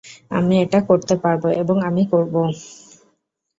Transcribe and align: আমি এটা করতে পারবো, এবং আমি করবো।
আমি 0.31 0.53
এটা 0.63 0.79
করতে 0.89 1.15
পারবো, 1.23 1.47
এবং 1.61 1.75
আমি 1.87 2.03
করবো। 2.11 2.41